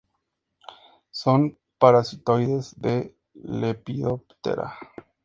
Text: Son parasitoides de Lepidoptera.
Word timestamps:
Son 1.11 1.55
parasitoides 1.77 2.73
de 2.79 3.15
Lepidoptera. 3.35 4.73